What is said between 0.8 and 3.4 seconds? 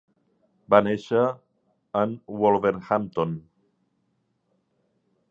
nàixer en Wolverhampton.